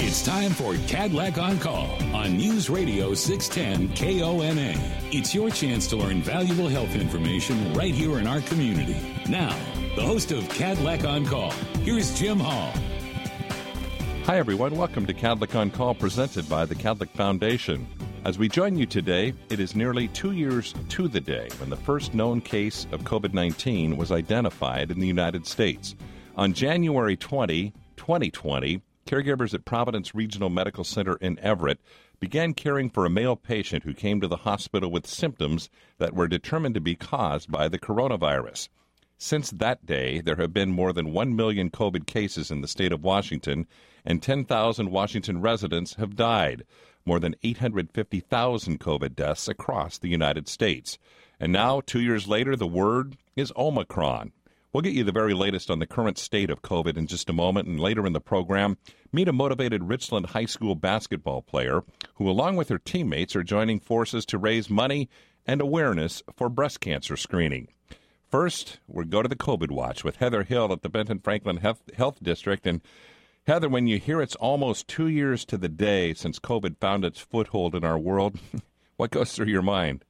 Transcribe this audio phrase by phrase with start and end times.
[0.00, 4.74] It's time for Kadlec on Call on News Radio 610 KONA.
[5.10, 8.96] It's your chance to learn valuable health information right here in our community.
[9.28, 9.48] Now,
[9.96, 11.50] the host of Kadlec on Call,
[11.82, 12.72] here's Jim Hall.
[14.22, 14.76] Hi, everyone.
[14.76, 17.84] Welcome to Kadlec on Call, presented by the Kadlec Foundation.
[18.24, 21.76] As we join you today, it is nearly two years to the day when the
[21.76, 25.96] first known case of COVID 19 was identified in the United States.
[26.36, 31.80] On January 20, 2020, caregivers at Providence Regional Medical Center in Everett
[32.20, 36.28] began caring for a male patient who came to the hospital with symptoms that were
[36.28, 38.68] determined to be caused by the coronavirus.
[39.16, 42.92] Since that day, there have been more than 1 million COVID cases in the state
[42.92, 43.66] of Washington,
[44.04, 46.64] and 10,000 Washington residents have died,
[47.06, 50.98] more than 850,000 COVID deaths across the United States.
[51.40, 54.32] And now, two years later, the word is Omicron.
[54.72, 57.32] We'll get you the very latest on the current state of COVID in just a
[57.32, 58.76] moment, and later in the program,
[59.12, 61.84] meet a motivated Richland High School basketball player
[62.16, 65.08] who, along with her teammates, are joining forces to raise money
[65.46, 67.68] and awareness for breast cancer screening.
[68.30, 71.80] First, we'll go to the COVID Watch with Heather Hill at the Benton Franklin Health,
[71.96, 72.66] Health District.
[72.66, 72.82] And
[73.46, 77.20] Heather, when you hear it's almost two years to the day since COVID found its
[77.20, 78.38] foothold in our world,
[78.98, 80.04] what goes through your mind?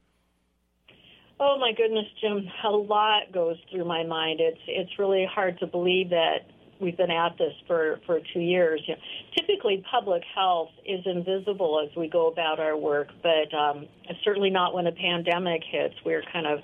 [1.41, 4.41] Oh my goodness, Jim, a lot goes through my mind.
[4.41, 6.47] It's it's really hard to believe that
[6.81, 8.83] we've been at this for for two years.
[8.87, 9.01] You know,
[9.37, 13.87] typically, public health is invisible as we go about our work, but um,
[14.25, 15.95] certainly not when a pandemic hits.
[16.05, 16.59] We're kind of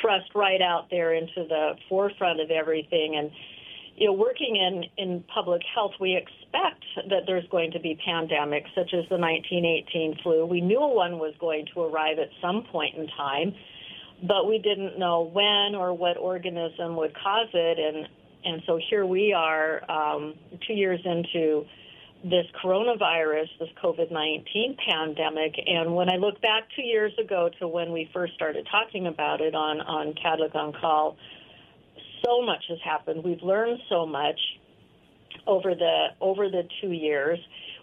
[0.00, 3.16] thrust right out there into the forefront of everything.
[3.16, 3.30] And
[3.96, 8.68] you know, working in in public health, we expect that there's going to be pandemics,
[8.74, 10.46] such as the 1918 flu.
[10.46, 13.54] We knew one was going to arrive at some point in time,
[14.26, 17.78] but we didn't know when or what organism would cause it.
[17.78, 18.08] And
[18.42, 20.34] and so here we are, um,
[20.66, 21.66] two years into
[22.24, 25.54] this coronavirus, this COVID 19 pandemic.
[25.66, 29.40] And when I look back two years ago to when we first started talking about
[29.40, 31.16] it on, on Kadlec on Call,
[32.24, 33.24] so much has happened.
[33.24, 34.38] We've learned so much
[35.46, 37.38] over the over the two years.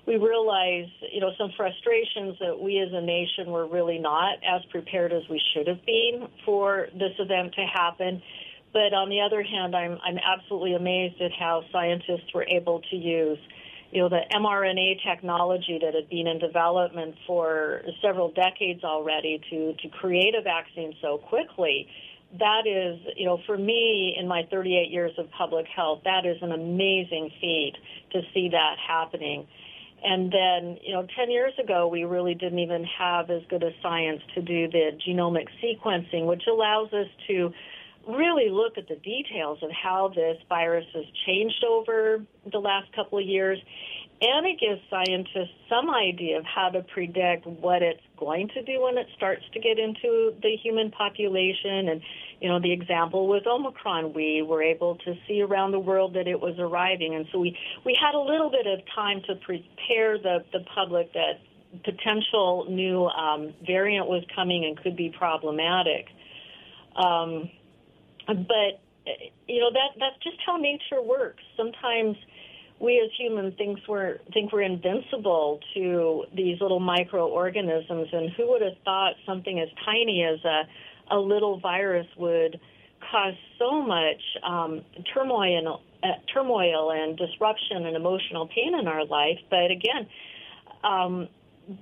[0.08, 4.64] We realize, you know, some frustrations that we as a nation were really not as
[4.72, 8.22] prepared as we should have been for this event to happen.
[8.72, 12.96] But on the other hand, I'm I'm absolutely amazed at how scientists were able to
[12.96, 13.40] use
[13.92, 19.74] you know, the mRNA technology that had been in development for several decades already to,
[19.82, 21.88] to create a vaccine so quickly,
[22.40, 26.38] that is, you know, for me in my 38 years of public health, that is
[26.42, 27.74] an amazing feat
[28.12, 29.48] to see that happening.
[30.04, 33.72] And then, you know, 10 years ago, we really didn't even have as good a
[33.82, 37.52] science to do the genomic sequencing, which allows us to
[38.08, 43.18] really look at the details of how this virus has changed over the last couple
[43.18, 43.60] of years.
[44.20, 48.82] And it gives scientists some idea of how to predict what it's going to do
[48.82, 51.90] when it starts to get into the human population.
[51.90, 52.02] And,
[52.42, 56.28] you know, the example with Omicron, we were able to see around the world that
[56.28, 57.14] it was arriving.
[57.14, 57.56] And so we,
[57.86, 61.40] we had a little bit of time to prepare the, the public that
[61.84, 66.08] potential new um, variant was coming and could be problematic.
[66.96, 67.52] Um,
[68.26, 68.82] but
[69.48, 71.44] you know that that's just how nature works.
[71.56, 72.18] Sometimes
[72.80, 78.62] we as humans think we're think we're invincible to these little microorganisms, and who would
[78.62, 80.64] have thought something as tiny as a
[81.16, 82.60] a little virus would
[83.12, 84.82] cause so much um,
[85.14, 89.40] turmoil uh, turmoil and disruption and emotional pain in our life.
[89.50, 90.08] But again,
[90.84, 91.28] um,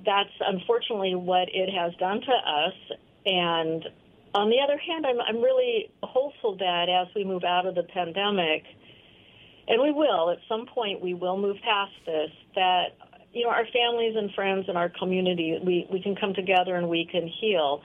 [0.06, 3.86] that's unfortunately what it has done to us, and
[4.34, 7.84] on the other hand, I'm, I'm really hopeful that as we move out of the
[7.84, 8.64] pandemic,
[9.68, 12.98] and we will, at some point, we will move past this, that,
[13.34, 16.88] you know, our families and friends and our community, we, we can come together and
[16.88, 17.82] we can heal.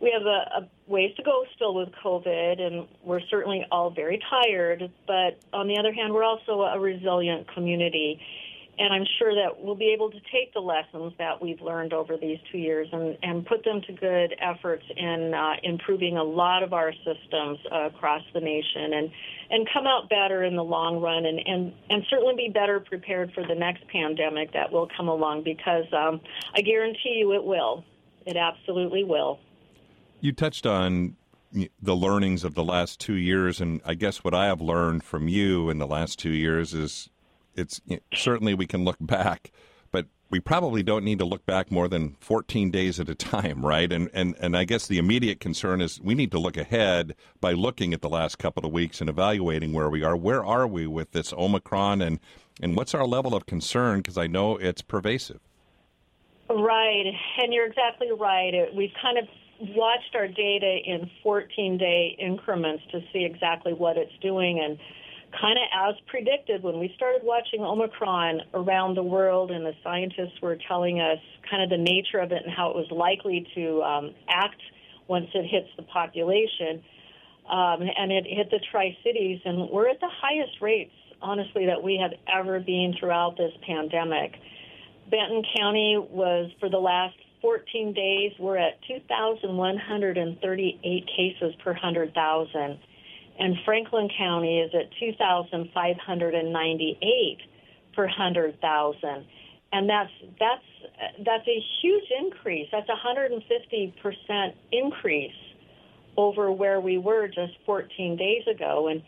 [0.00, 4.20] We have a, a ways to go still with COVID, and we're certainly all very
[4.30, 8.20] tired, but on the other hand, we're also a resilient community
[8.80, 12.16] and I'm sure that we'll be able to take the lessons that we've learned over
[12.16, 16.62] these two years and, and put them to good efforts in uh, improving a lot
[16.62, 19.10] of our systems uh, across the nation and,
[19.50, 23.30] and come out better in the long run and, and, and certainly be better prepared
[23.34, 26.18] for the next pandemic that will come along because um,
[26.54, 27.84] I guarantee you it will.
[28.24, 29.40] It absolutely will.
[30.22, 31.16] You touched on
[31.52, 35.28] the learnings of the last two years, and I guess what I have learned from
[35.28, 37.10] you in the last two years is
[37.60, 37.80] it's
[38.14, 39.52] certainly we can look back,
[39.92, 43.64] but we probably don't need to look back more than 14 days at a time,
[43.64, 43.92] right?
[43.92, 47.52] And, and, and I guess the immediate concern is we need to look ahead by
[47.52, 50.16] looking at the last couple of weeks and evaluating where we are.
[50.16, 52.18] Where are we with this Omicron and,
[52.62, 53.98] and what's our level of concern?
[53.98, 55.40] Because I know it's pervasive.
[56.48, 57.04] Right,
[57.38, 58.52] and you're exactly right.
[58.74, 59.24] We've kind of
[59.60, 64.60] watched our data in 14 day increments to see exactly what it's doing.
[64.60, 64.78] And
[65.38, 70.40] kind of as predicted, when we started watching Omicron around the world, and the scientists
[70.42, 71.18] were telling us
[71.48, 74.60] kind of the nature of it and how it was likely to um, act
[75.08, 76.82] once it hits the population.
[77.48, 81.82] Um, and it hit the Tri Cities, and we're at the highest rates, honestly, that
[81.82, 84.34] we have ever been throughout this pandemic.
[85.10, 92.78] Benton County was, for the last 14 days, we're at 2,138 cases per 100,000
[93.40, 97.38] and Franklin County is at 2,598
[97.96, 99.26] per 100,000.
[99.72, 100.62] And that's that's
[101.24, 102.68] that's a huge increase.
[102.70, 105.32] That's a 150% increase
[106.16, 108.88] over where we were just 14 days ago.
[108.88, 109.00] And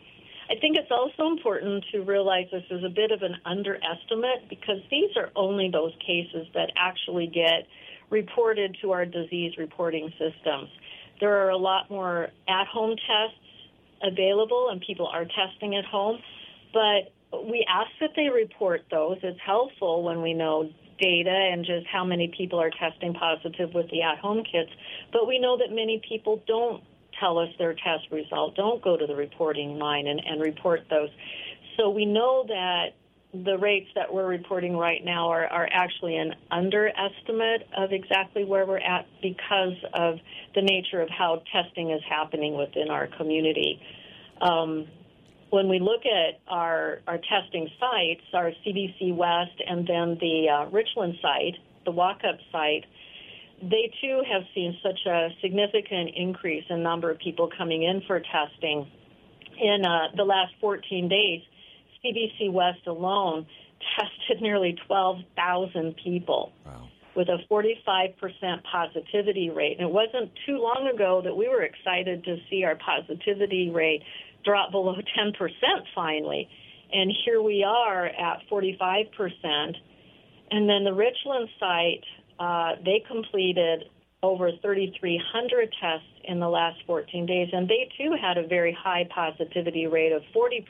[0.49, 4.79] I think it's also important to realize this is a bit of an underestimate because
[4.89, 7.67] these are only those cases that actually get
[8.09, 10.69] reported to our disease reporting systems.
[11.19, 13.42] There are a lot more at home tests
[14.03, 16.19] available and people are testing at home.
[16.73, 17.13] But
[17.49, 19.17] we ask that they report those.
[19.23, 20.69] It's helpful when we know
[20.99, 24.69] data and just how many people are testing positive with the at home kits.
[25.11, 26.83] But we know that many people don't
[27.19, 31.09] tell us their test result, don't go to the reporting line and, and report those.
[31.77, 32.93] So we know that
[33.33, 38.65] the rates that we're reporting right now are, are actually an underestimate of exactly where
[38.65, 40.19] we're at because of
[40.53, 43.81] the nature of how testing is happening within our community.
[44.39, 44.85] Um,
[45.49, 50.69] when we look at our, our testing sites, our CBC West and then the uh,
[50.69, 51.55] Richland site,
[51.85, 52.85] the walk up site,
[53.61, 58.19] they too have seen such a significant increase in number of people coming in for
[58.19, 58.87] testing.
[59.59, 61.41] In uh, the last 14 days,
[62.03, 63.45] CBC West alone
[63.97, 66.87] tested nearly 12,000 people wow.
[67.15, 68.13] with a 45%
[68.69, 69.77] positivity rate.
[69.79, 74.03] And it wasn't too long ago that we were excited to see our positivity rate
[74.43, 75.33] drop below 10%
[75.95, 76.49] finally.
[76.91, 79.75] And here we are at 45%.
[80.51, 82.03] And then the Richland site,
[82.39, 83.85] uh, they completed
[84.21, 89.07] over 3,300 tests in the last 14 days, and they too had a very high
[89.13, 90.63] positivity rate of 40%.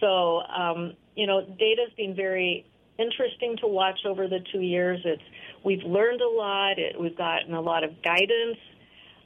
[0.00, 2.66] So, um, you know, data's been very
[2.98, 5.00] interesting to watch over the two years.
[5.04, 5.22] It's
[5.64, 6.78] we've learned a lot.
[6.78, 8.58] It, we've gotten a lot of guidance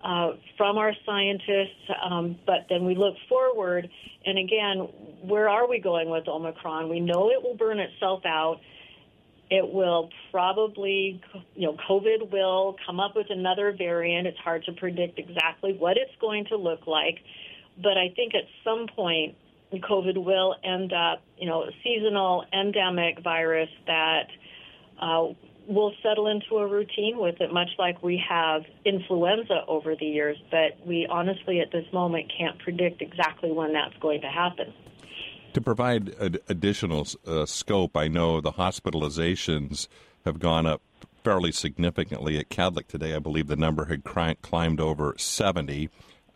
[0.04, 3.88] uh, from our scientists, um, but then we look forward.
[4.26, 4.88] And again,
[5.22, 6.88] where are we going with Omicron?
[6.88, 8.60] We know it will burn itself out.
[9.50, 11.22] It will probably,
[11.54, 14.26] you know, COVID will come up with another variant.
[14.26, 17.18] It's hard to predict exactly what it's going to look like,
[17.82, 19.36] but I think at some point
[19.82, 24.26] COVID will end up, you know, a seasonal endemic virus that
[25.00, 25.26] uh,
[25.66, 30.36] will settle into a routine with it, much like we have influenza over the years.
[30.50, 34.72] But we honestly, at this moment, can't predict exactly when that's going to happen.
[35.54, 39.88] To provide ad- additional uh, scope, I know the hospitalizations
[40.24, 40.82] have gone up
[41.22, 43.14] fairly significantly at Kadlec today.
[43.14, 45.88] I believe the number had climbed over 70.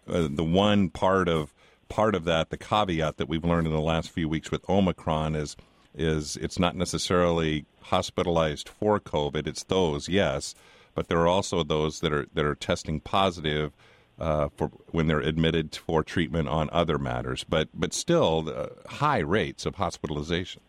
[0.09, 1.53] Uh, the one part of
[1.89, 5.35] part of that, the caveat that we've learned in the last few weeks with Omicron
[5.35, 5.57] is
[5.95, 9.47] is it's not necessarily hospitalized for COVID.
[9.47, 10.55] It's those, yes,
[10.95, 13.73] but there are also those that are that are testing positive
[14.19, 17.45] uh, for when they're admitted for treatment on other matters.
[17.45, 20.63] But but still, uh, high rates of hospitalization.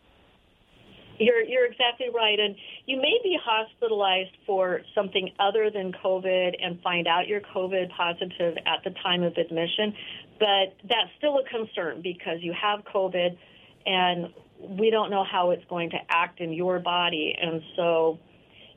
[1.19, 6.81] You're you're exactly right, and you may be hospitalized for something other than COVID and
[6.81, 9.93] find out you're COVID positive at the time of admission,
[10.39, 13.37] but that's still a concern because you have COVID,
[13.85, 18.19] and we don't know how it's going to act in your body, and so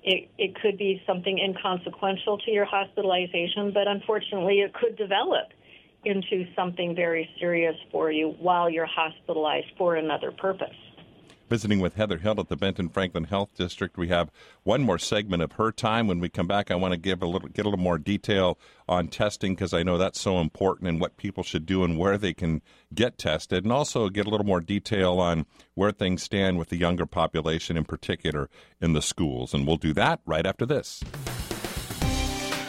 [0.03, 5.49] it it could be something inconsequential to your hospitalization, but unfortunately, it could develop
[6.05, 10.75] into something very serious for you while you're hospitalized for another purpose
[11.53, 13.99] visiting with Heather Hill at the Benton Franklin Health District.
[13.99, 14.31] We have
[14.63, 16.07] one more segment of her time.
[16.07, 18.59] When we come back, I want to give a little get a little more detail
[18.89, 22.17] on testing because I know that's so important and what people should do and where
[22.17, 22.63] they can
[22.95, 25.45] get tested, and also get a little more detail on
[25.75, 28.49] where things stand with the younger population in particular
[28.81, 29.53] in the schools.
[29.53, 31.03] And we'll do that right after this.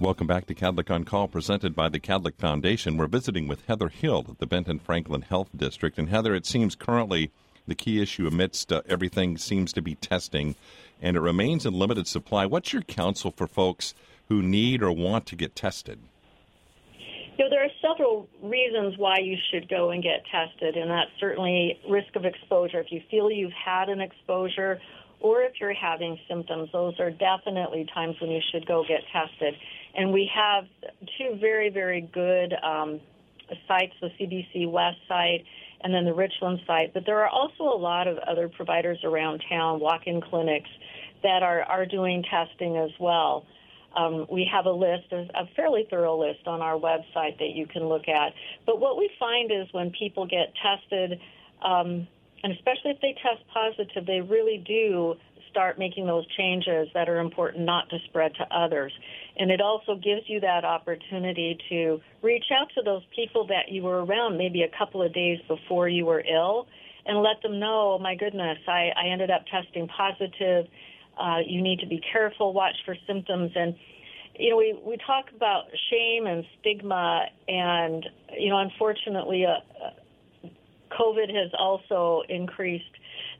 [0.00, 2.96] Welcome back to Kadlec on Call, presented by the Kadlec Foundation.
[2.96, 5.98] We're visiting with Heather Hill at the Benton Franklin Health District.
[5.98, 7.30] And Heather, it seems currently
[7.68, 10.56] the key issue amidst uh, everything seems to be testing,
[11.00, 12.44] and it remains in limited supply.
[12.44, 13.94] What's your counsel for folks
[14.28, 16.00] who need or want to get tested?
[17.38, 21.10] You know, there are several reasons why you should go and get tested, and that's
[21.20, 22.80] certainly risk of exposure.
[22.80, 24.80] If you feel you've had an exposure
[25.20, 29.54] or if you're having symptoms, those are definitely times when you should go get tested.
[29.96, 30.64] And we have
[31.18, 33.00] two very, very good um,
[33.68, 35.44] sites, the CBC West site
[35.84, 36.94] and then the Richland site.
[36.94, 40.70] But there are also a lot of other providers around town, walk-in clinics,
[41.22, 43.46] that are, are doing testing as well.
[43.94, 47.84] Um, we have a list, a fairly thorough list on our website that you can
[47.84, 48.32] look at.
[48.66, 51.20] But what we find is when people get tested,
[51.62, 52.08] um,
[52.42, 55.14] and especially if they test positive, they really do
[55.50, 58.92] start making those changes that are important not to spread to others.
[59.36, 63.82] And it also gives you that opportunity to reach out to those people that you
[63.82, 66.68] were around maybe a couple of days before you were ill
[67.06, 70.66] and let them know, my goodness, I, I ended up testing positive.
[71.18, 73.52] Uh, you need to be careful, watch for symptoms.
[73.54, 73.74] And,
[74.38, 78.06] you know, we, we talk about shame and stigma, and,
[78.38, 79.88] you know, unfortunately, uh,
[80.98, 82.84] COVID has also increased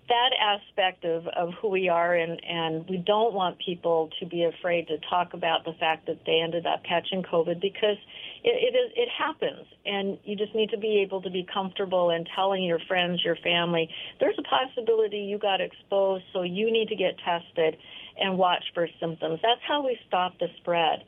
[0.08, 4.44] that aspect of, of who we are, and, and we don't want people to be
[4.44, 7.96] afraid to talk about the fact that they ended up catching COVID because
[8.42, 12.10] it, it, is, it happens, and you just need to be able to be comfortable
[12.10, 13.88] in telling your friends, your family,
[14.20, 17.76] there's a possibility you got exposed, so you need to get tested
[18.18, 19.40] and watch for symptoms.
[19.42, 21.02] That's how we stop the spread.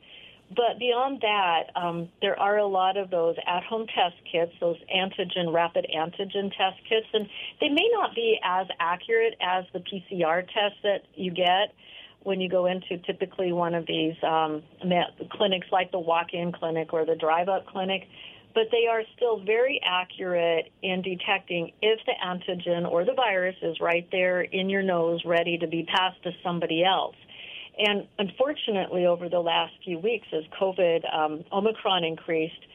[0.49, 5.53] But beyond that, um, there are a lot of those at-home test kits, those antigen,
[5.53, 7.27] rapid antigen test kits, and
[7.59, 11.73] they may not be as accurate as the PCR tests that you get
[12.23, 14.63] when you go into typically one of these um,
[15.31, 18.07] clinics like the walk-in clinic or the drive-up clinic,
[18.53, 23.79] but they are still very accurate in detecting if the antigen or the virus is
[23.79, 27.15] right there in your nose ready to be passed to somebody else.
[27.77, 32.65] And unfortunately, over the last few weeks, as COVID, um, Omicron increased,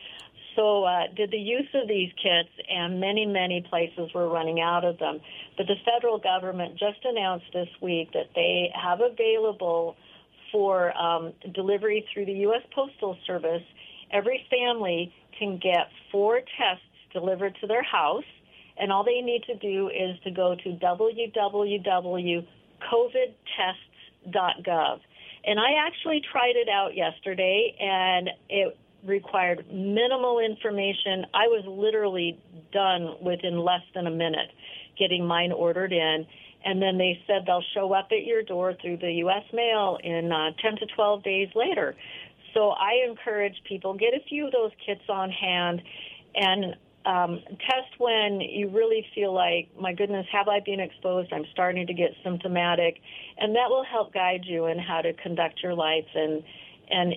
[0.55, 4.85] so uh, did the use of these kits, and many, many places were running out
[4.85, 5.21] of them.
[5.57, 9.97] But the federal government just announced this week that they have available
[10.53, 12.63] for um, delivery through the U.S.
[12.75, 13.63] Postal Service.
[14.13, 18.25] Every family can get four tests delivered to their house,
[18.77, 22.47] and all they need to do is to go to www.covidtests
[24.31, 25.01] gov.
[25.45, 31.27] And I actually tried it out yesterday, and it required minimal information.
[31.35, 32.39] I was literally
[32.73, 34.51] done within less than a minute
[34.99, 36.27] getting mine ordered in.
[36.65, 39.43] And then they said they'll show up at your door through the U.S.
[39.53, 41.97] mail in uh, 10 to 12 days later.
[42.55, 45.83] So I encourage people get a few of those kits on hand
[46.35, 51.33] and um, test when you really feel like, my goodness, have I been exposed?
[51.33, 53.01] I'm starting to get symptomatic,
[53.39, 56.07] and that will help guide you in how to conduct your life.
[56.15, 56.43] And
[56.91, 57.15] and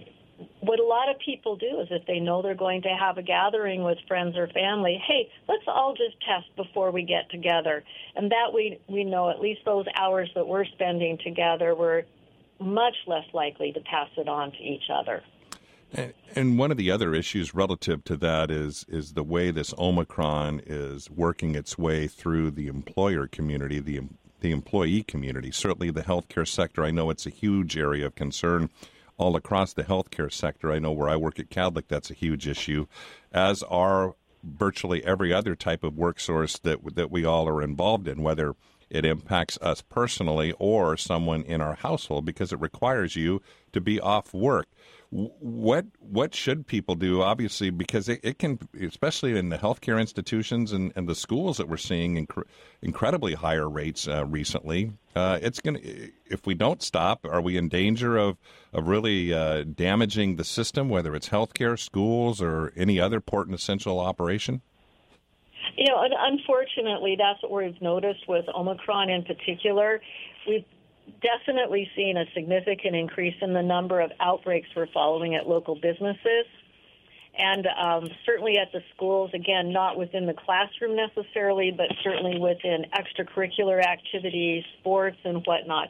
[0.60, 3.24] what a lot of people do is if they know they're going to have a
[3.24, 7.84] gathering with friends or family, hey, let's all just test before we get together,
[8.16, 12.04] and that we we know at least those hours that we're spending together, we're
[12.60, 15.22] much less likely to pass it on to each other.
[16.36, 20.62] And, one of the other issues relative to that is is the way this Omicron
[20.66, 24.02] is working its way through the employer community, the
[24.42, 25.52] the employee community.
[25.52, 26.84] Certainly, the healthcare sector.
[26.84, 28.70] I know it's a huge area of concern
[29.18, 30.72] all across the healthcare sector.
[30.72, 32.88] I know where I work at Kadlec, that's a huge issue,
[33.32, 38.08] as are virtually every other type of work source that that we all are involved
[38.08, 38.56] in, whether
[38.90, 43.42] it impacts us personally or someone in our household because it requires you
[43.74, 44.68] to be off work
[45.16, 47.22] what what should people do?
[47.22, 51.70] Obviously, because it, it can, especially in the healthcare institutions and, and the schools that
[51.70, 52.44] we're seeing inc-
[52.82, 54.92] incredibly higher rates uh, recently.
[55.16, 58.36] Uh, it's going to, if we don't stop, are we in danger of
[58.74, 64.02] of really uh, damaging the system, whether it's healthcare, schools, or any other important essential
[64.02, 64.62] operation?
[65.78, 70.02] You know, unfortunately, that's what we've noticed with Omicron in particular.
[70.48, 70.66] We've
[71.22, 76.46] definitely seen a significant increase in the number of outbreaks we're following at local businesses.
[77.38, 82.86] And um, certainly at the schools, again, not within the classroom necessarily, but certainly within
[82.94, 85.90] extracurricular activities, sports, and whatnot,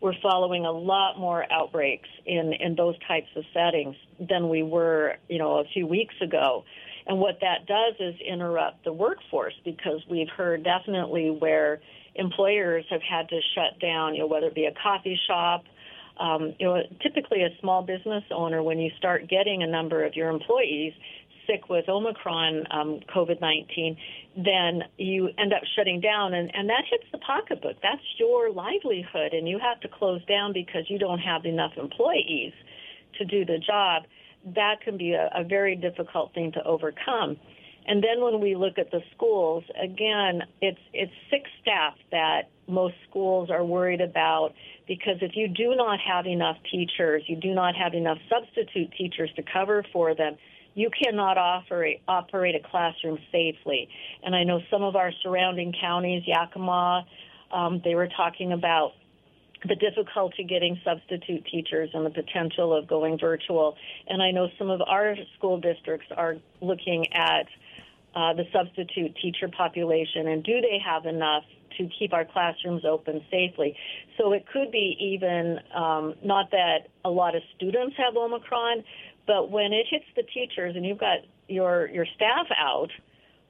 [0.00, 5.16] we're following a lot more outbreaks in, in those types of settings than we were,
[5.28, 6.64] you know, a few weeks ago.
[7.06, 11.80] And what that does is interrupt the workforce because we've heard definitely where
[12.18, 15.64] employers have had to shut down, you know, whether it be a coffee shop,
[16.18, 20.14] um, you know, typically a small business owner, when you start getting a number of
[20.14, 20.92] your employees
[21.46, 23.96] sick with Omicron um, COVID 19,
[24.36, 27.76] then you end up shutting down, and, and that hits the pocketbook.
[27.82, 32.52] That's your livelihood, and you have to close down because you don't have enough employees
[33.18, 34.04] to do the job.
[34.54, 37.36] That can be a, a very difficult thing to overcome.
[37.86, 42.94] And then when we look at the schools, again, it's it's sick staff that most
[43.08, 44.54] schools are worried about
[44.88, 49.30] because if you do not have enough teachers, you do not have enough substitute teachers
[49.36, 50.36] to cover for them,
[50.74, 53.88] you cannot operate, operate a classroom safely.
[54.22, 57.06] And I know some of our surrounding counties, Yakima,
[57.52, 58.92] um, they were talking about
[59.66, 63.76] the difficulty getting substitute teachers and the potential of going virtual.
[64.06, 67.46] And I know some of our school districts are looking at
[68.16, 71.44] uh, the substitute teacher population and do they have enough
[71.76, 73.76] to keep our classrooms open safely.
[74.16, 78.82] So it could be even um, not that a lot of students have Omicron,
[79.26, 81.18] but when it hits the teachers and you've got
[81.48, 82.90] your your staff out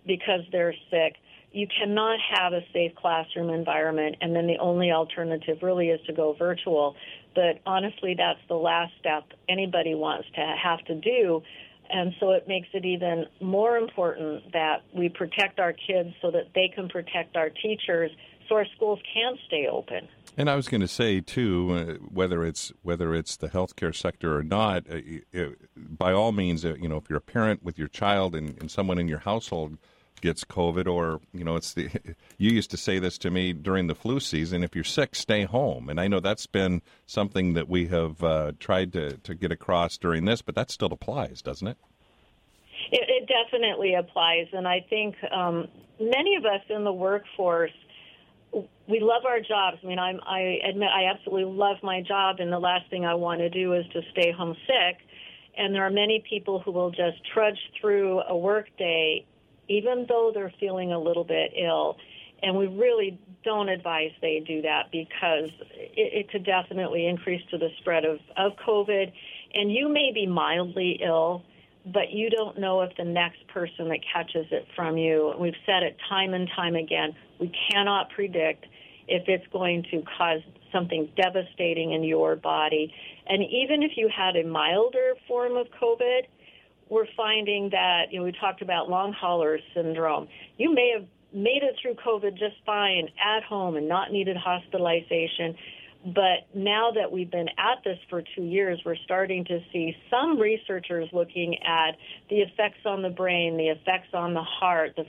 [0.07, 1.17] because they're sick,
[1.53, 4.17] you cannot have a safe classroom environment.
[4.21, 6.97] And then the only alternative really is to go virtual.
[7.35, 11.43] But honestly, that's the last step anybody wants to have to do.
[11.91, 16.49] And so it makes it even more important that we protect our kids so that
[16.55, 18.11] they can protect our teachers
[18.49, 20.09] so our schools can stay open.
[20.37, 24.37] And I was going to say too, uh, whether it's whether it's the healthcare sector
[24.37, 25.01] or not, uh,
[25.33, 28.57] it, by all means, uh, you know, if you're a parent with your child and,
[28.61, 29.79] and, someone in your household
[30.21, 31.89] gets COVID, or you know, it's the
[32.39, 35.45] you used to say this to me during the flu season: if you're sick, stay
[35.45, 35.89] home.
[35.89, 39.97] And I know that's been something that we have uh, tried to to get across
[39.97, 41.79] during this, but that still applies, doesn't it?
[42.93, 45.67] It, it definitely applies, and I think um,
[45.99, 47.73] many of us in the workforce
[48.89, 49.79] we love our jobs.
[49.83, 53.15] I mean, I'm, I admit I absolutely love my job, and the last thing I
[53.15, 54.99] want to do is to stay home sick.
[55.59, 59.25] And there are many people who will just trudge through a work day,
[59.69, 61.97] even though they're feeling a little bit ill.
[62.43, 67.59] And we really don't advise they do that because it, it could definitely increase to
[67.59, 69.13] the spread of, of COVID.
[69.55, 71.43] And you may be mildly ill,
[71.87, 75.83] but you don't know if the next person that catches it from you, we've said
[75.83, 78.67] it time and time again, we cannot predict
[79.09, 80.41] if it's going to cause
[80.73, 82.93] something devastating in your body.
[83.27, 86.23] And even if you had a milder form of COVID,
[86.89, 90.29] we're finding that, you know, we talked about long hauler syndrome.
[90.57, 95.57] You may have made it through COVID just fine at home and not needed hospitalization.
[96.05, 100.39] But now that we've been at this for two years, we're starting to see some
[100.39, 101.97] researchers looking at
[102.31, 105.05] the effects on the brain, the effects on the heart, the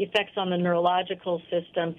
[0.00, 1.96] effects on the neurological system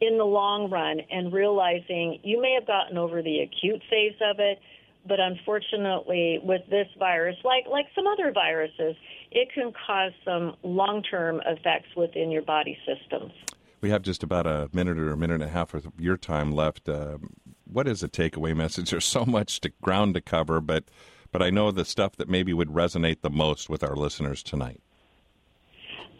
[0.00, 4.38] in the long run, and realizing you may have gotten over the acute phase of
[4.38, 4.60] it,
[5.06, 8.96] but unfortunately, with this virus, like like some other viruses,
[9.30, 13.32] it can cause some long-term effects within your body systems.
[13.80, 16.52] We have just about a minute or a minute and a half of your time
[16.52, 16.88] left.
[16.88, 17.18] Uh,
[17.64, 18.90] what is a takeaway message?
[18.90, 20.84] There's so much to, ground to cover, but
[21.30, 24.80] but I know the stuff that maybe would resonate the most with our listeners tonight.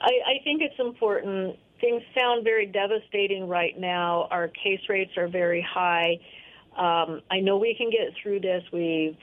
[0.01, 1.57] I, I think it's important.
[1.81, 4.29] Things sound very devastating right now.
[4.31, 6.19] Our case rates are very high.
[6.77, 8.63] Um, I know we can get through this.
[8.73, 9.17] We've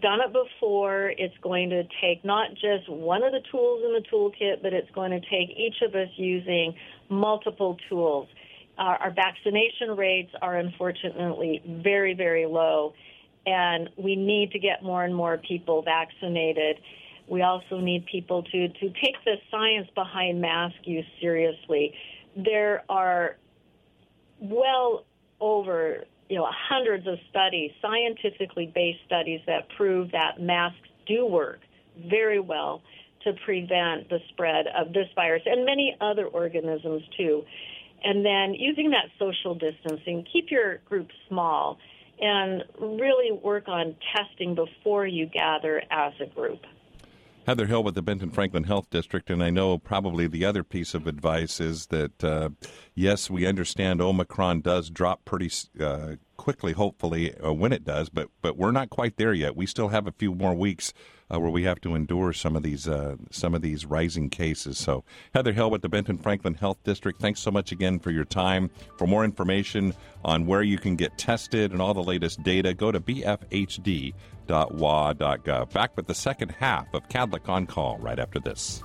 [0.00, 1.12] done it before.
[1.18, 4.90] It's going to take not just one of the tools in the toolkit, but it's
[4.92, 6.74] going to take each of us using
[7.08, 8.28] multiple tools.
[8.78, 12.94] Our, our vaccination rates are unfortunately very, very low,
[13.46, 16.78] and we need to get more and more people vaccinated.
[17.26, 21.94] We also need people to, to take the science behind mask use seriously.
[22.36, 23.36] There are
[24.40, 25.04] well
[25.40, 31.60] over you know hundreds of studies, scientifically based studies that prove that masks do work
[32.08, 32.80] very well
[33.22, 37.44] to prevent the spread of this virus and many other organisms too.
[38.02, 41.76] And then using that social distancing, keep your group small
[42.18, 46.62] and really work on testing before you gather as a group.
[47.46, 50.94] Heather Hill with the Benton Franklin Health District, and I know probably the other piece
[50.94, 52.50] of advice is that uh,
[52.94, 55.50] yes, we understand Omicron does drop pretty
[55.80, 59.56] uh, quickly, hopefully uh, when it does, but but we're not quite there yet.
[59.56, 60.92] We still have a few more weeks
[61.32, 64.78] uh, where we have to endure some of these uh, some of these rising cases.
[64.78, 68.24] So, Heather Hill with the Benton Franklin Health District, thanks so much again for your
[68.24, 68.70] time.
[68.98, 72.92] For more information on where you can get tested and all the latest data, go
[72.92, 74.12] to bfhd.wa.gov.
[75.72, 78.82] Back with the second half of Kadlec on Call right after this.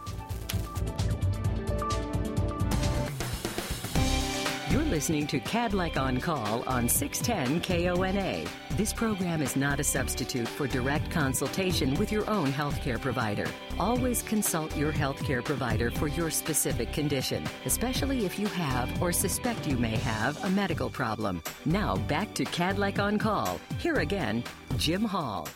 [4.78, 8.48] You're listening to Kadlec on Call on 610 KONA.
[8.78, 13.48] This program is not a substitute for direct consultation with your own healthcare provider.
[13.80, 19.66] Always consult your healthcare provider for your specific condition, especially if you have or suspect
[19.66, 21.42] you may have a medical problem.
[21.66, 23.60] Now back to Kadlec on Call.
[23.80, 24.44] Here again,
[24.78, 25.48] Jim Hall.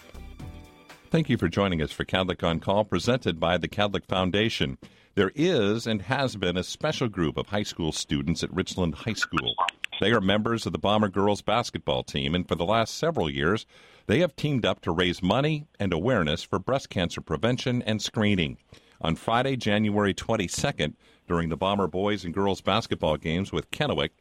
[1.11, 4.79] Thank you for joining us for Kadlec on Call, presented by the Kadlec Foundation.
[5.13, 9.11] There is and has been a special group of high school students at Richland High
[9.11, 9.55] School.
[9.99, 13.65] They are members of the Bomber girls basketball team, and for the last several years,
[14.07, 18.57] they have teamed up to raise money and awareness for breast cancer prevention and screening.
[19.01, 20.93] On Friday, January 22nd,
[21.27, 24.11] during the Bomber boys and girls basketball games with Kennewick,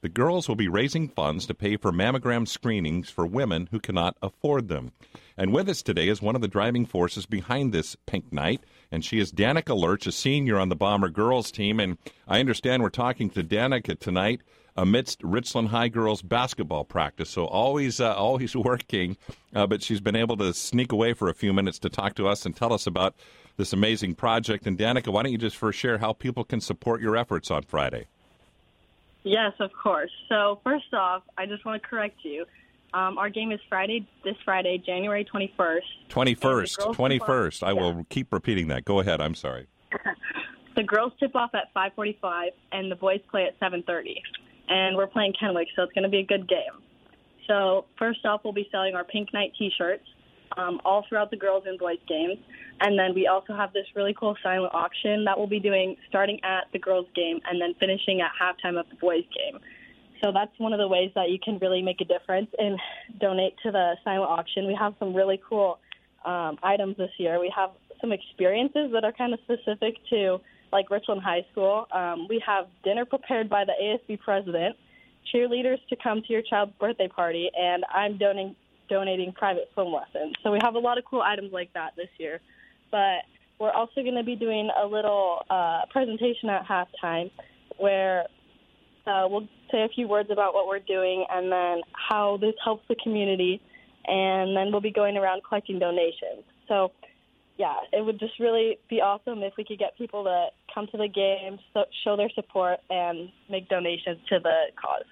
[0.00, 4.16] the girls will be raising funds to pay for mammogram screenings for women who cannot
[4.22, 4.92] afford them.
[5.36, 9.04] And with us today is one of the driving forces behind this Pink Night, and
[9.04, 11.80] she is Danica Lurch, a senior on the Bomber girls team.
[11.80, 14.42] And I understand we're talking to Danica tonight
[14.76, 17.30] amidst Richland High girls basketball practice.
[17.30, 19.16] So always, uh, always working,
[19.54, 22.28] uh, but she's been able to sneak away for a few minutes to talk to
[22.28, 23.14] us and tell us about
[23.56, 24.66] this amazing project.
[24.66, 27.62] And Danica, why don't you just first share how people can support your efforts on
[27.62, 28.06] Friday?
[29.22, 30.10] Yes, of course.
[30.28, 32.46] So first off, I just want to correct you.
[32.94, 35.80] Um, our game is Friday, this Friday, January 21st.
[36.08, 37.62] 21st, 21st.
[37.62, 37.72] I yeah.
[37.72, 38.84] will keep repeating that.
[38.84, 39.20] Go ahead.
[39.20, 39.66] I'm sorry.
[40.76, 44.14] the girls tip off at 5:45 and the boys play at 7:30.
[44.68, 46.82] And we're playing Kennewick, so it's going to be a good game.
[47.46, 50.04] So first off, we'll be selling our Pink Night T-shirts
[50.56, 52.38] um, all throughout the girls and boys games.
[52.80, 56.40] And then we also have this really cool silent auction that we'll be doing starting
[56.44, 59.60] at the girls' game and then finishing at halftime of the boys' game.
[60.22, 62.78] So that's one of the ways that you can really make a difference and
[63.20, 64.66] donate to the silent auction.
[64.66, 65.78] We have some really cool
[66.24, 67.38] um, items this year.
[67.40, 70.38] We have some experiences that are kind of specific to
[70.72, 71.86] like Richland High School.
[71.92, 74.76] Um, we have dinner prepared by the ASB president,
[75.32, 78.56] cheerleaders to come to your child's birthday party, and I'm donating
[78.88, 80.34] donating private swim lessons.
[80.44, 82.40] So we have a lot of cool items like that this year
[82.90, 83.24] but
[83.58, 87.30] we're also going to be doing a little uh, presentation at halftime
[87.78, 88.26] where
[89.06, 92.84] uh, we'll say a few words about what we're doing and then how this helps
[92.88, 93.60] the community,
[94.06, 96.44] and then we'll be going around collecting donations.
[96.68, 96.92] So,
[97.56, 100.96] yeah, it would just really be awesome if we could get people to come to
[100.96, 105.04] the game, so, show their support, and make donations to the cause.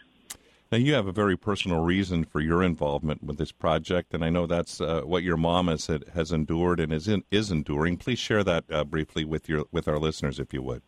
[0.72, 4.30] Now, you have a very personal reason for your involvement with this project, and I
[4.30, 7.96] know that's uh, what your mom has has endured and is in, is enduring.
[7.96, 10.82] Please share that uh, briefly with your with our listeners, if you would.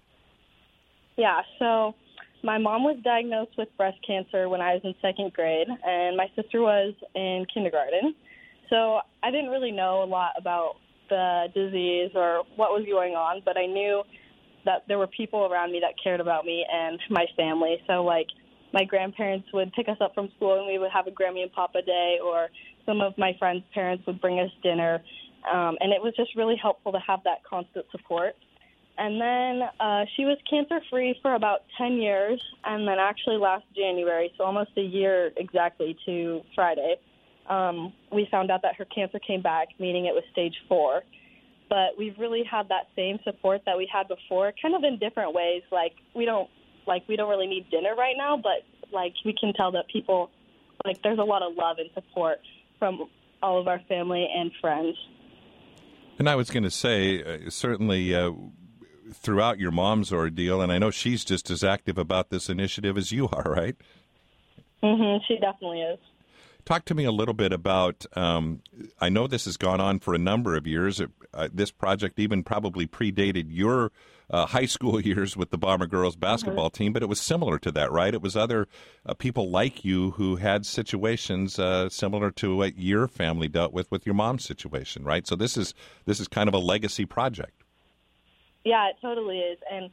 [1.16, 1.42] Yeah.
[1.59, 1.95] So,
[2.42, 6.27] my mom was diagnosed with breast cancer when I was in second grade, and my
[6.37, 8.14] sister was in kindergarten.
[8.70, 10.75] So, I didn't really know a lot about
[11.09, 14.03] the disease or what was going on, but I knew
[14.64, 17.77] that there were people around me that cared about me and my family.
[17.87, 18.27] So, like
[18.72, 21.53] my grandparents would pick us up from school and we would have a Grammy and
[21.53, 22.49] Papa day, or
[22.85, 25.03] some of my friends' parents would bring us dinner.
[25.51, 28.35] Um, and it was just really helpful to have that constant support.
[28.98, 32.40] And then uh, she was cancer free for about 10 years.
[32.64, 36.96] And then actually last January, so almost a year exactly to Friday,
[37.48, 41.02] um, we found out that her cancer came back, meaning it was stage four.
[41.68, 45.35] But we've really had that same support that we had before, kind of in different
[45.35, 45.62] ways.
[45.70, 46.48] Like, we don't
[46.87, 50.30] like we don't really need dinner right now, but like we can tell that people
[50.85, 52.38] like there's a lot of love and support
[52.78, 53.09] from
[53.42, 54.96] all of our family and friends.
[56.18, 58.32] And I was going to say, uh, certainly uh,
[59.12, 63.12] throughout your mom's ordeal, and I know she's just as active about this initiative as
[63.12, 63.77] you are, right?
[64.83, 65.99] Mm-hmm, she definitely is.
[66.64, 68.07] Talk to me a little bit about.
[68.16, 68.61] Um,
[69.01, 70.99] I know this has gone on for a number of years.
[70.99, 73.92] It, uh, this project even probably predated your
[74.31, 76.83] uh, high school years with the Bomber girls basketball mm-hmm.
[76.85, 78.12] team, but it was similar to that, right?
[78.12, 78.66] It was other
[79.05, 83.90] uh, people like you who had situations uh, similar to what your family dealt with
[83.92, 85.27] with your mom's situation, right?
[85.27, 85.73] So this is
[86.05, 87.62] this is kind of a legacy project.
[88.66, 89.90] Yeah, it totally is, and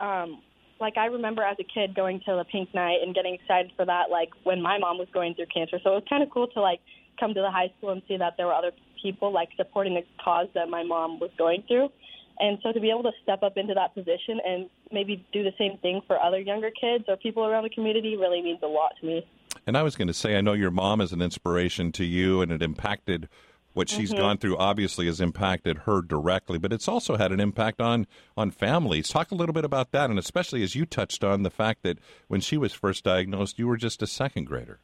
[0.00, 0.40] um,
[0.80, 3.84] like I remember as a kid going to the Pink Night and getting excited for
[3.84, 5.78] that, like when my mom was going through cancer.
[5.84, 6.80] So it was kind of cool to like
[7.20, 10.02] come to the high school and see that there were other people like supporting the
[10.22, 11.90] cause that my mom was going through.
[12.38, 15.52] And so to be able to step up into that position and maybe do the
[15.58, 18.92] same thing for other younger kids or people around the community really means a lot
[19.00, 19.26] to me.
[19.66, 22.42] And I was going to say, I know your mom is an inspiration to you,
[22.42, 23.28] and it impacted
[23.76, 24.22] what she's mm-hmm.
[24.22, 28.50] gone through obviously has impacted her directly, but it's also had an impact on on
[28.50, 29.10] families.
[29.10, 31.98] Talk a little bit about that, and especially as you touched on the fact that
[32.26, 34.78] when she was first diagnosed, you were just a second grader.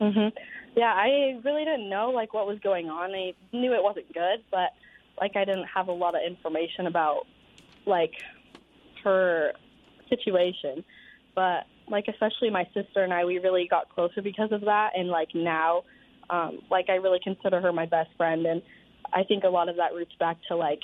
[0.00, 0.32] Mhm.
[0.74, 3.14] Yeah, I really didn't know like what was going on.
[3.14, 4.70] I knew it wasn't good, but
[5.20, 7.26] like I didn't have a lot of information about
[7.84, 8.14] like
[9.04, 9.52] her
[10.08, 10.82] situation.
[11.34, 14.92] But like especially my sister and I, we really got closer because of that.
[14.96, 15.82] And like now
[16.30, 18.62] um, like I really consider her my best friend, and
[19.12, 20.80] I think a lot of that roots back to like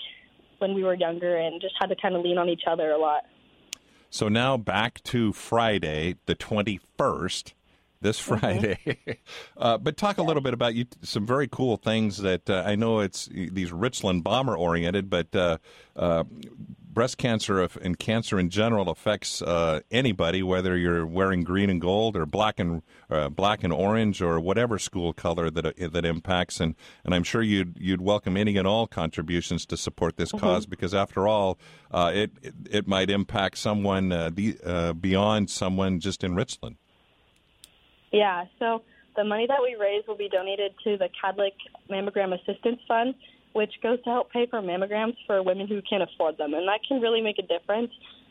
[0.58, 2.98] when we were younger and just had to kind of lean on each other a
[2.98, 3.24] lot.
[4.10, 7.54] So now back to Friday, the twenty first
[8.02, 8.36] this mm-hmm.
[8.36, 8.78] Friday.
[8.84, 9.10] Mm-hmm.
[9.56, 12.74] uh, but talk a little bit about you some very cool things that uh, I
[12.74, 15.58] know it's these Richland bomber oriented, but uh,
[15.96, 16.24] uh
[16.92, 22.14] breast cancer and cancer in general affects uh, anybody, whether you're wearing green and gold
[22.14, 26.60] or black and uh, black and orange or whatever school color that that impacts.
[26.60, 30.44] And, and I'm sure you'd you'd welcome any and all contributions to support this mm-hmm.
[30.44, 31.58] cause because after all,
[31.94, 34.32] it, it, it might impact someone
[35.00, 36.76] beyond someone just in Richland.
[38.12, 38.82] Yeah, so
[39.16, 41.52] the money that we raise will be donated to the Kadlec
[41.90, 43.14] Mammogram Assistance Fund,
[43.52, 46.54] which goes to help pay for mammograms for women who can't afford them.
[46.54, 47.90] And that can really make a difference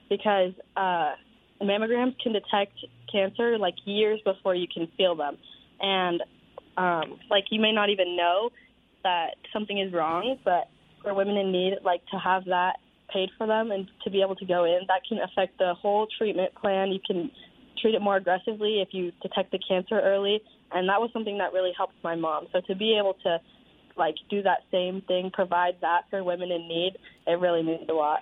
[0.09, 1.13] because uh,
[1.61, 2.73] mammograms can detect
[3.11, 5.37] cancer like years before you can feel them.
[5.79, 6.23] And
[6.77, 8.49] um, like you may not even know
[9.03, 10.69] that something is wrong, but
[11.01, 12.77] for women in need, like to have that
[13.11, 16.07] paid for them and to be able to go in, that can affect the whole
[16.17, 16.91] treatment plan.
[16.91, 17.31] You can
[17.81, 20.41] treat it more aggressively if you detect the cancer early.
[20.71, 22.47] And that was something that really helped my mom.
[22.53, 23.39] So to be able to
[23.97, 27.93] like do that same thing, provide that for women in need, it really means a
[27.93, 28.21] lot.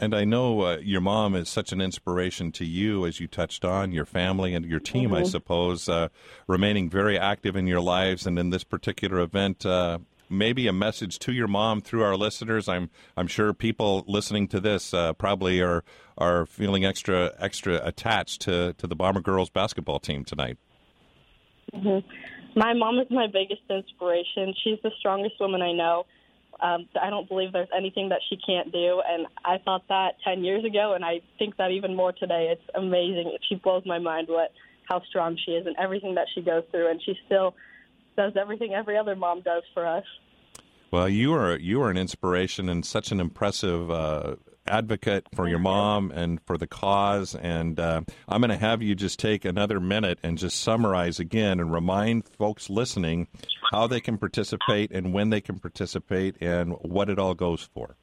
[0.00, 3.64] And I know uh, your mom is such an inspiration to you, as you touched
[3.64, 5.22] on, your family and your team, mm-hmm.
[5.22, 6.08] I suppose, uh,
[6.48, 8.26] remaining very active in your lives.
[8.26, 9.98] And in this particular event, uh,
[10.32, 12.68] maybe a message to your mom through our listeners.
[12.68, 15.84] I'm I'm sure people listening to this uh, probably are
[16.18, 20.58] are feeling extra extra attached to to the Bomber girls basketball team tonight.
[21.74, 22.06] Mm-hmm.
[22.58, 24.54] My mom is my biggest inspiration.
[24.62, 26.04] She's the strongest woman I know.
[26.60, 30.44] Um, I don't believe there's anything that she can't do, and I thought that 10
[30.44, 32.52] years ago, and I think that even more today.
[32.52, 33.36] It's amazing.
[33.48, 34.52] She blows my mind what
[34.84, 37.54] how strong she is and everything that she goes through, and she still
[38.16, 40.04] does everything every other mom does for us.
[40.90, 45.58] Well, you are you are an inspiration and such an impressive uh, advocate for your
[45.58, 47.34] mom and for the cause.
[47.34, 51.60] And uh, I'm going to have you just take another minute and just summarize again
[51.60, 53.28] and remind folks listening
[53.72, 57.96] how they can participate and when they can participate and what it all goes for.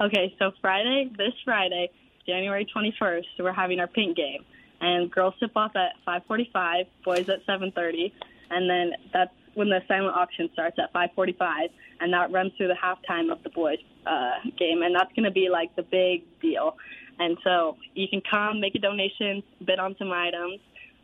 [0.00, 1.90] Okay, so Friday, this Friday,
[2.24, 4.44] January 21st, we're having our pink game,
[4.80, 8.12] and girls tip off at 5:45, boys at 7:30,
[8.50, 12.76] and then that's when the silent auction starts at 5:45, and that runs through the
[12.76, 16.76] halftime of the boys' uh, game, and that's going to be like the big deal.
[17.18, 20.60] And so you can come, make a donation, bid on some items,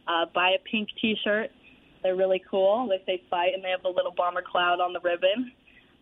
[0.07, 1.50] uh, buy a pink T-shirt.
[2.02, 2.88] They're really cool.
[2.88, 5.52] They say fight, and they have a little bomber cloud on the ribbon.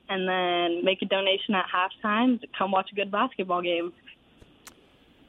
[0.09, 2.40] And then make a donation at halftime.
[2.40, 3.92] To come watch a good basketball game.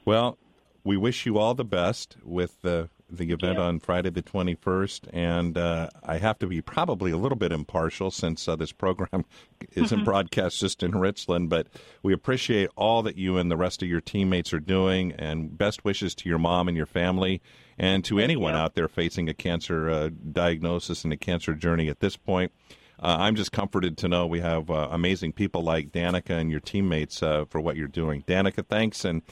[0.04, 0.38] Well,
[0.84, 5.10] we wish you all the best with the the event on Friday the 21st.
[5.14, 9.26] And uh, I have to be probably a little bit impartial since uh, this program
[9.74, 11.68] isn't broadcast just in Richland, but
[12.02, 15.12] we appreciate all that you and the rest of your teammates are doing.
[15.14, 17.42] And best wishes to your mom and your family
[17.78, 22.00] and to anyone out there facing a cancer uh, diagnosis and a cancer journey at
[22.00, 22.52] this point.
[23.00, 26.60] Uh, I'm just comforted to know we have uh, amazing people like Danica and your
[26.60, 28.24] teammates uh, for what you're doing.
[28.24, 29.24] Danica, thanks, and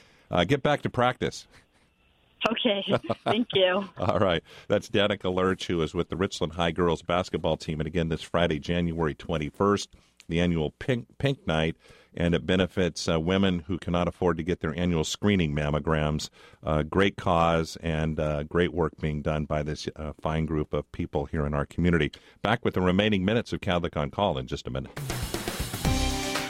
[0.48, 1.48] get back to practice.
[2.50, 2.84] Okay,
[3.24, 3.88] thank you.
[3.98, 4.44] All right.
[4.68, 7.80] That's Danica Lurch, who is with the Richland High girls basketball team.
[7.80, 9.88] And again, this Friday, January 21st,
[10.28, 11.76] the annual Pink, Pink Night,
[12.14, 16.30] and it benefits uh, women who cannot afford to get their annual screening mammograms.
[16.64, 20.92] Uh, great cause and uh, great work being done by this uh, fine group of
[20.92, 22.12] people here in our community.
[22.42, 24.92] Back with the remaining minutes of Kadlec on Call in just a minute.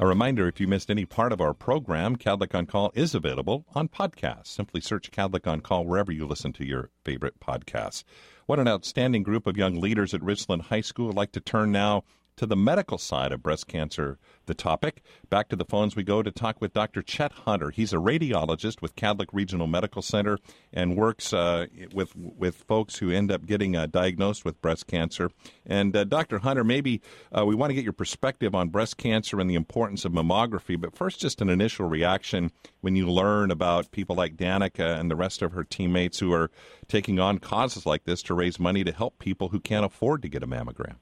[0.00, 3.66] A reminder if you missed any part of our program, Kadlec on Call is available
[3.74, 4.46] on podcast.
[4.46, 8.04] Simply search Kadlec on Call wherever you listen to your favorite podcasts.
[8.46, 11.08] What an outstanding group of young leaders at Richland High School.
[11.08, 12.04] I'd like to turn now
[12.38, 15.02] to the medical side of breast cancer, the topic.
[15.28, 17.02] Back to the phones we go to talk with Dr.
[17.02, 17.70] Chet Hunter.
[17.70, 20.38] He's a radiologist with Kadlec Regional Medical Center
[20.72, 25.30] and works uh, with with folks who end up getting uh, diagnosed with breast cancer.
[25.66, 26.38] And uh, Dr.
[26.38, 27.02] Hunter, maybe
[27.36, 30.80] uh, we want to get your perspective on breast cancer and the importance of mammography.
[30.80, 35.16] But first, just an initial reaction when you learn about people like Danica and the
[35.16, 36.52] rest of her teammates who are
[36.86, 40.28] taking on causes like this to raise money to help people who can't afford to
[40.28, 40.96] get a mammogram.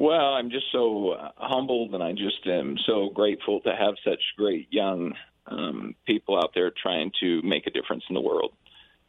[0.00, 4.22] Well, I'm just so uh, humbled, and I just am so grateful to have such
[4.34, 5.12] great young
[5.46, 8.54] um, people out there trying to make a difference in the world.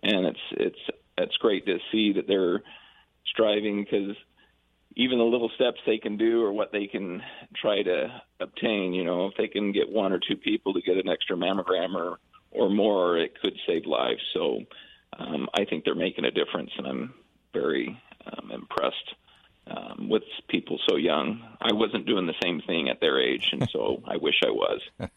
[0.03, 0.79] And it's it's
[1.17, 2.61] it's great to see that they're
[3.25, 4.17] striving because
[4.97, 7.21] even the little steps they can do or what they can
[7.55, 10.97] try to obtain, you know, if they can get one or two people to get
[10.97, 12.17] an extra mammogram or
[12.51, 14.19] or more, it could save lives.
[14.33, 14.59] So
[15.17, 17.13] um, I think they're making a difference, and I'm
[17.53, 19.15] very um, impressed
[19.67, 21.41] um, with people so young.
[21.61, 24.81] I wasn't doing the same thing at their age, and so I wish I was.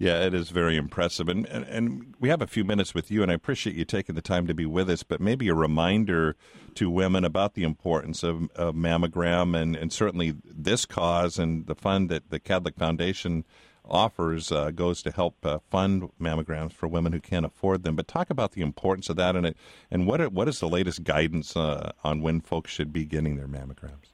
[0.00, 1.28] Yeah, it is very impressive.
[1.28, 4.14] And, and, and we have a few minutes with you, and I appreciate you taking
[4.14, 5.02] the time to be with us.
[5.02, 6.36] But maybe a reminder
[6.76, 11.74] to women about the importance of, of mammogram and, and certainly this cause and the
[11.74, 13.44] fund that the Kadlec Foundation
[13.90, 17.96] offers uh, goes to help uh, fund mammograms for women who can't afford them.
[17.96, 19.56] But talk about the importance of that and it,
[19.90, 23.48] and what what is the latest guidance uh, on when folks should be getting their
[23.48, 24.12] mammograms?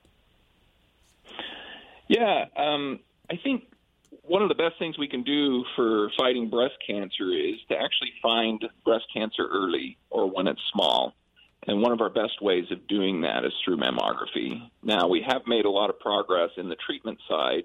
[2.09, 3.65] Yeah, um, I think
[4.23, 8.13] one of the best things we can do for fighting breast cancer is to actually
[8.23, 11.15] find breast cancer early or when it's small.
[11.69, 14.71] And one of our best ways of doing that is through mammography.
[14.85, 17.65] Now, we have made a lot of progress in the treatment side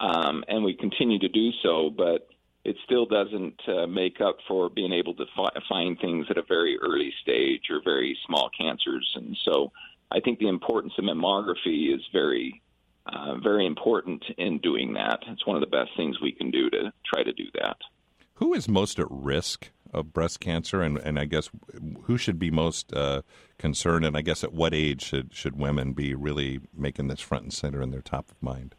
[0.00, 2.28] um, and we continue to do so, but
[2.64, 6.42] it still doesn't uh, make up for being able to fi- find things at a
[6.42, 9.10] very early stage or very small cancers.
[9.14, 9.72] And so
[10.10, 12.62] I think the importance of mammography is very,
[13.06, 15.20] uh, very important in doing that.
[15.28, 17.76] It's one of the best things we can do to try to do that.
[18.34, 21.50] Who is most at risk of breast cancer, and, and I guess
[22.04, 23.22] who should be most uh,
[23.58, 27.44] concerned, and I guess at what age should should women be really making this front
[27.44, 28.74] and center in their top of mind?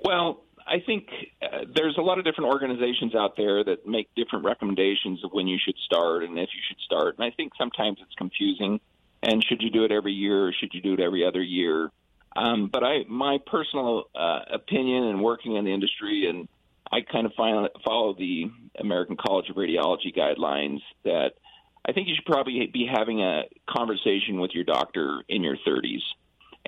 [0.00, 1.08] Well, I think
[1.42, 5.46] uh, there's a lot of different organizations out there that make different recommendations of when
[5.46, 7.16] you should start and if you should start.
[7.18, 8.80] And I think sometimes it's confusing.
[9.22, 11.90] And should you do it every year or should you do it every other year?
[12.36, 16.48] Um, but I, my personal uh, opinion and working in the industry, and
[16.92, 21.32] I kind of find, follow the American College of Radiology guidelines that
[21.84, 26.02] I think you should probably be having a conversation with your doctor in your 30s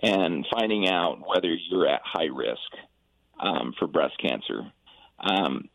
[0.02, 2.58] and finding out whether you're at high risk
[3.40, 4.70] um, for breast cancer.
[5.18, 5.68] Um,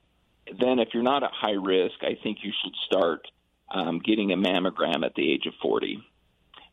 [0.59, 3.27] then, if you're not at high risk, I think you should start
[3.73, 6.03] um, getting a mammogram at the age of 40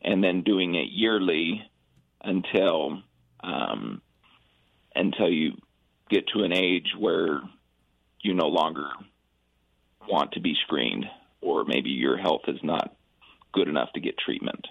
[0.03, 1.63] and then doing it yearly
[2.21, 3.01] until
[3.43, 4.01] um,
[4.95, 5.53] until you
[6.09, 7.41] get to an age where
[8.21, 8.87] you no longer
[10.07, 11.05] want to be screened
[11.41, 12.95] or maybe your health is not
[13.53, 14.67] good enough to get treatment.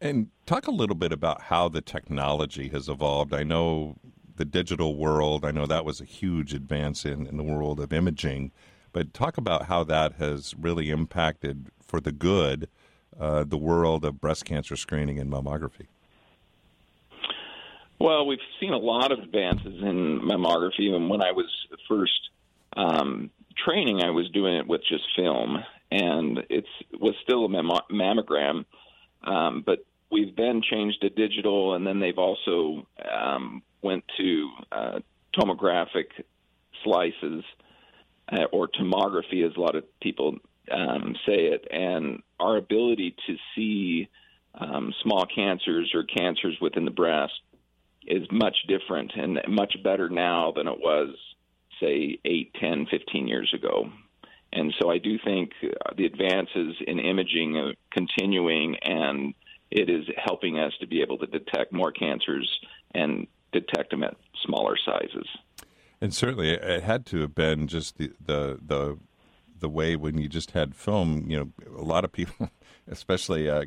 [0.00, 3.34] And talk a little bit about how the technology has evolved.
[3.34, 3.96] I know
[4.40, 5.44] the digital world.
[5.44, 8.52] I know that was a huge advance in, in the world of imaging,
[8.90, 12.66] but talk about how that has really impacted for the good
[13.20, 15.88] uh, the world of breast cancer screening and mammography.
[17.98, 21.50] Well, we've seen a lot of advances in mammography, and when I was
[21.86, 22.30] first
[22.78, 23.28] um,
[23.62, 26.64] training, I was doing it with just film, and it
[26.98, 28.64] was still a mammogram,
[29.22, 34.98] um, but we've then changed to digital, and then they've also um, went to uh,
[35.38, 36.06] tomographic
[36.84, 37.44] slices
[38.32, 40.36] uh, or tomography, as a lot of people
[40.70, 44.08] um, say it, and our ability to see
[44.54, 47.32] um, small cancers or cancers within the breast
[48.06, 51.14] is much different and much better now than it was,
[51.80, 53.90] say, 8, 10, 15 years ago.
[54.52, 55.50] And so I do think
[55.96, 59.34] the advances in imaging are continuing, and
[59.70, 62.60] it is helping us to be able to detect more cancers
[62.94, 65.26] and detect them at smaller sizes.
[66.00, 68.98] And certainly, it had to have been just the the the,
[69.58, 71.26] the way when you just had film.
[71.28, 72.50] You know, a lot of people,
[72.88, 73.48] especially.
[73.48, 73.66] Uh,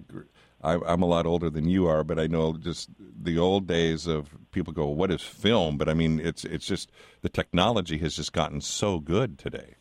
[0.63, 4.07] I, I'm a lot older than you are, but I know just the old days
[4.07, 6.89] of people go, "What is film?" But I mean, it's it's just
[7.21, 9.75] the technology has just gotten so good today.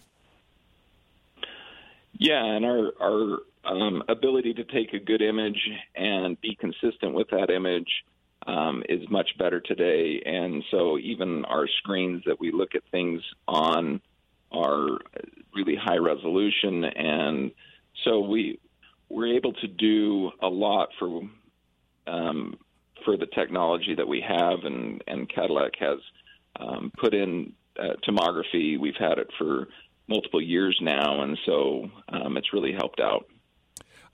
[2.18, 5.60] Yeah, and our our um, ability to take a good image
[5.94, 7.88] and be consistent with that image
[8.46, 10.20] um, is much better today.
[10.24, 14.00] And so even our screens that we look at things on
[14.50, 14.98] are
[15.54, 17.52] really high resolution, and
[18.04, 18.58] so we
[19.08, 21.22] we're able to do a lot for
[22.06, 22.58] um,
[23.04, 25.98] for the technology that we have, and, and Kadlec has
[26.58, 28.78] um, put in uh, tomography.
[28.78, 29.68] We've had it for
[30.08, 33.26] multiple years now, and so um, it's really helped out.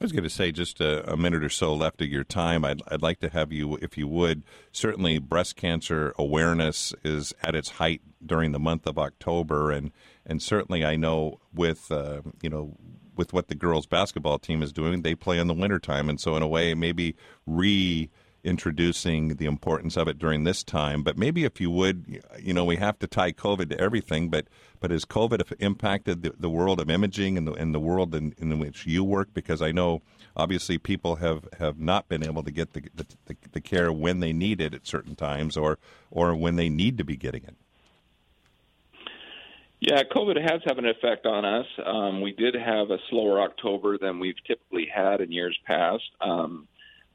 [0.00, 2.64] I was going to say just a, a, minute or so left of your time.
[2.64, 7.56] I'd, I'd like to have you, if you would, certainly breast cancer awareness is at
[7.56, 9.90] its height during the month of October, and
[10.24, 12.76] and certainly I know with uh, you know
[13.16, 16.36] with what the girls basketball team is doing, they play in the wintertime, and so
[16.36, 18.08] in a way maybe re
[18.44, 21.02] introducing the importance of it during this time.
[21.02, 24.46] But maybe if you would, you know, we have to tie COVID to everything, but
[24.80, 28.34] but has COVID impacted the, the world of imaging and the, and the world in,
[28.38, 29.28] in which you work?
[29.34, 30.02] Because I know
[30.36, 34.32] obviously people have, have not been able to get the, the, the care when they
[34.32, 35.78] need it at certain times or
[36.10, 37.56] or when they need to be getting it.
[39.80, 41.66] Yeah, COVID has had an effect on us.
[41.84, 46.02] Um, we did have a slower October than we've typically had in years past.
[46.20, 46.66] Um,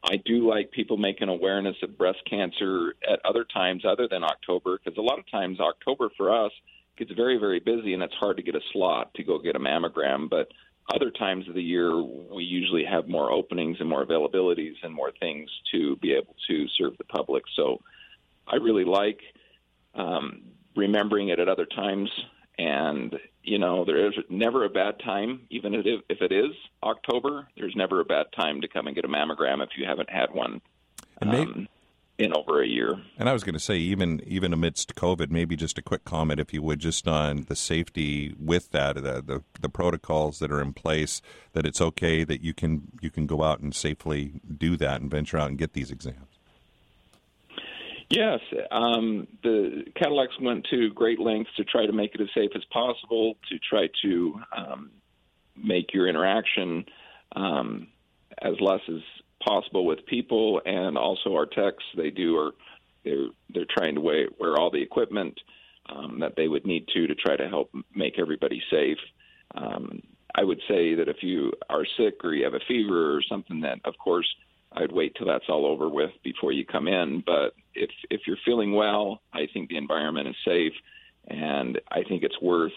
[0.04, 4.78] I do like people making awareness of breast cancer at other times other than October
[4.78, 6.52] because a lot of times October for us
[6.98, 9.60] gets very, very busy and it's hard to get a slot to go get a
[9.60, 10.30] mammogram.
[10.30, 10.50] But
[10.94, 15.12] other times of the year, we usually have more openings and more availabilities and more
[15.20, 17.44] things to be able to serve the public.
[17.56, 17.80] So
[18.46, 19.22] I really like
[19.96, 20.42] um,
[20.76, 22.10] remembering it at other times
[22.58, 26.52] and you know there is never a bad time even if it is
[26.84, 30.10] october there's never a bad time to come and get a mammogram if you haven't
[30.10, 30.62] had one
[31.22, 31.68] um,
[32.18, 33.02] in over a year.
[33.18, 36.40] And i was going to say even even amidst covid maybe just a quick comment
[36.40, 40.62] if you would just on the safety with that the, the the protocols that are
[40.62, 41.22] in place
[41.54, 45.10] that it's okay that you can you can go out and safely do that and
[45.10, 46.33] venture out and get these exams
[48.16, 52.52] Yes, um, the Kadlec's went to great lengths to try to make it as safe
[52.56, 54.92] as possible, to try to um,
[55.56, 56.86] make your interaction
[57.36, 57.88] um,
[58.40, 59.02] as less as
[59.44, 61.84] possible with people, and also our techs.
[61.98, 62.52] They do are
[63.04, 65.40] they're they're trying to wear, wear all the equipment
[65.90, 69.00] um, that they would need to to try to help make everybody safe.
[69.56, 70.04] Um,
[70.36, 73.62] I would say that if you are sick or you have a fever or something,
[73.62, 74.28] that of course
[74.76, 77.24] I'd wait till that's all over with before you come in.
[77.26, 80.74] But if if you're feeling well, I think the environment is safe,
[81.28, 82.74] and I think it's worth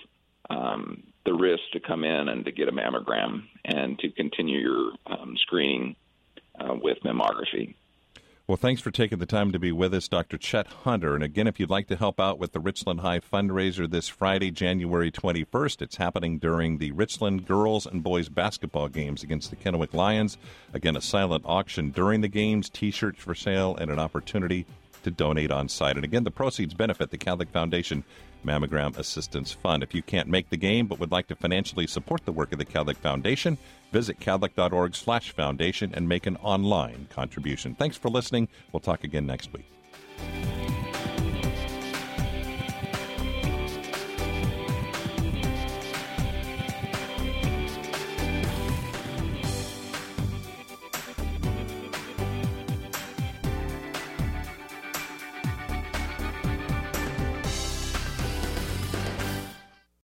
[0.50, 4.92] um, the risk to come in and to get a mammogram and to continue your
[5.06, 5.96] um, screening
[6.60, 7.74] uh, with mammography.
[8.48, 10.38] Well, thanks for taking the time to be with us, Dr.
[10.38, 11.16] Chet Hunter.
[11.16, 14.52] And again, if you'd like to help out with the Richland High fundraiser this Friday,
[14.52, 19.94] January 21st, it's happening during the Richland girls and boys basketball games against the Kennewick
[19.94, 20.38] Lions.
[20.72, 24.64] Again, a silent auction during the games, t shirts for sale, and an opportunity
[25.06, 25.94] to donate on site.
[25.94, 28.02] And again, the proceeds benefit the Kadlec Foundation
[28.44, 29.84] Mammogram Assistance Fund.
[29.84, 32.58] If you can't make the game but would like to financially support the work of
[32.58, 33.56] the Kadlec Foundation,
[33.92, 37.76] visit kadlec.org slash foundation and make an online contribution.
[37.76, 38.48] Thanks for listening.
[38.72, 39.70] We'll talk again next week.